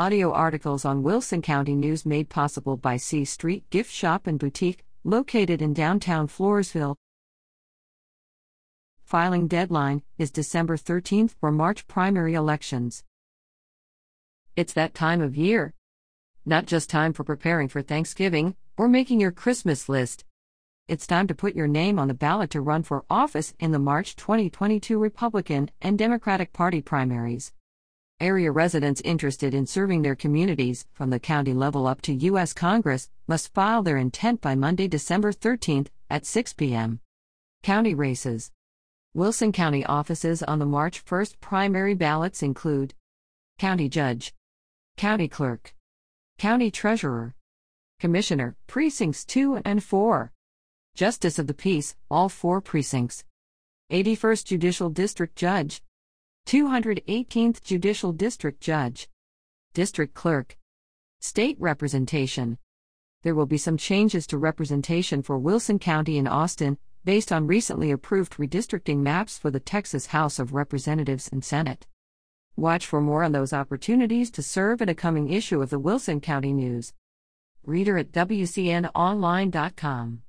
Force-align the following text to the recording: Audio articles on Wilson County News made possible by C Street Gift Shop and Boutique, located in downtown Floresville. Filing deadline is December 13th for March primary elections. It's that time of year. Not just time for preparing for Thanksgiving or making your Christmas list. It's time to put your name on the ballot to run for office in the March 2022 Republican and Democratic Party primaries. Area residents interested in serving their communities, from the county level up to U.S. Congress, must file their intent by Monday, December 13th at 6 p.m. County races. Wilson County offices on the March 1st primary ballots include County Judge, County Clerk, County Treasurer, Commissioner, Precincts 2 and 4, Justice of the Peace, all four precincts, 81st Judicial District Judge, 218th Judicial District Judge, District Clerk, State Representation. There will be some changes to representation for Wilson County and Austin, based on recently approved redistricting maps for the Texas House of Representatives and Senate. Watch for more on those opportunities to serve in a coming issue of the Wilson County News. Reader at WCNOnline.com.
Audio 0.00 0.32
articles 0.32 0.86
on 0.86 1.02
Wilson 1.02 1.42
County 1.42 1.74
News 1.74 2.06
made 2.06 2.30
possible 2.30 2.78
by 2.78 2.96
C 2.96 3.22
Street 3.26 3.68
Gift 3.68 3.92
Shop 3.92 4.26
and 4.26 4.38
Boutique, 4.38 4.82
located 5.04 5.60
in 5.60 5.74
downtown 5.74 6.26
Floresville. 6.26 6.96
Filing 9.04 9.46
deadline 9.46 10.00
is 10.16 10.30
December 10.30 10.78
13th 10.78 11.34
for 11.38 11.52
March 11.52 11.86
primary 11.86 12.32
elections. 12.32 13.04
It's 14.56 14.72
that 14.72 14.94
time 14.94 15.20
of 15.20 15.36
year. 15.36 15.74
Not 16.46 16.64
just 16.64 16.88
time 16.88 17.12
for 17.12 17.22
preparing 17.22 17.68
for 17.68 17.82
Thanksgiving 17.82 18.56
or 18.78 18.88
making 18.88 19.20
your 19.20 19.32
Christmas 19.32 19.86
list. 19.86 20.24
It's 20.88 21.06
time 21.06 21.26
to 21.26 21.34
put 21.34 21.54
your 21.54 21.68
name 21.68 21.98
on 21.98 22.08
the 22.08 22.14
ballot 22.14 22.48
to 22.52 22.62
run 22.62 22.84
for 22.84 23.04
office 23.10 23.52
in 23.60 23.72
the 23.72 23.78
March 23.78 24.16
2022 24.16 24.98
Republican 24.98 25.70
and 25.82 25.98
Democratic 25.98 26.54
Party 26.54 26.80
primaries. 26.80 27.52
Area 28.20 28.52
residents 28.52 29.00
interested 29.00 29.54
in 29.54 29.66
serving 29.66 30.02
their 30.02 30.14
communities, 30.14 30.86
from 30.92 31.08
the 31.08 31.18
county 31.18 31.54
level 31.54 31.86
up 31.86 32.02
to 32.02 32.12
U.S. 32.12 32.52
Congress, 32.52 33.08
must 33.26 33.54
file 33.54 33.82
their 33.82 33.96
intent 33.96 34.42
by 34.42 34.54
Monday, 34.54 34.88
December 34.88 35.32
13th 35.32 35.86
at 36.10 36.26
6 36.26 36.52
p.m. 36.52 37.00
County 37.62 37.94
races. 37.94 38.50
Wilson 39.14 39.52
County 39.52 39.86
offices 39.86 40.42
on 40.42 40.58
the 40.58 40.66
March 40.66 41.02
1st 41.02 41.40
primary 41.40 41.94
ballots 41.94 42.42
include 42.42 42.92
County 43.58 43.88
Judge, 43.88 44.34
County 44.98 45.26
Clerk, 45.26 45.74
County 46.38 46.70
Treasurer, 46.70 47.34
Commissioner, 47.98 48.54
Precincts 48.66 49.24
2 49.24 49.62
and 49.64 49.82
4, 49.82 50.30
Justice 50.94 51.38
of 51.38 51.46
the 51.46 51.54
Peace, 51.54 51.96
all 52.10 52.28
four 52.28 52.60
precincts, 52.60 53.24
81st 53.90 54.44
Judicial 54.44 54.90
District 54.90 55.34
Judge, 55.34 55.82
218th 56.46 57.62
Judicial 57.62 58.12
District 58.12 58.60
Judge, 58.60 59.08
District 59.74 60.14
Clerk, 60.14 60.56
State 61.20 61.56
Representation. 61.60 62.58
There 63.22 63.34
will 63.34 63.46
be 63.46 63.58
some 63.58 63.76
changes 63.76 64.26
to 64.28 64.38
representation 64.38 65.22
for 65.22 65.38
Wilson 65.38 65.78
County 65.78 66.16
and 66.18 66.26
Austin, 66.26 66.78
based 67.04 67.30
on 67.30 67.46
recently 67.46 67.90
approved 67.90 68.38
redistricting 68.38 68.98
maps 68.98 69.38
for 69.38 69.50
the 69.50 69.60
Texas 69.60 70.06
House 70.06 70.38
of 70.38 70.54
Representatives 70.54 71.28
and 71.30 71.44
Senate. 71.44 71.86
Watch 72.56 72.86
for 72.86 73.00
more 73.00 73.22
on 73.22 73.32
those 73.32 73.52
opportunities 73.52 74.30
to 74.32 74.42
serve 74.42 74.82
in 74.82 74.88
a 74.88 74.94
coming 74.94 75.30
issue 75.30 75.62
of 75.62 75.70
the 75.70 75.78
Wilson 75.78 76.20
County 76.20 76.52
News. 76.52 76.92
Reader 77.64 77.98
at 77.98 78.12
WCNOnline.com. 78.12 80.22